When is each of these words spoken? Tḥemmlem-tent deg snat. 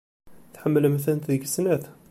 Tḥemmlem-tent 0.53 1.27
deg 1.29 1.41
snat. 1.47 1.83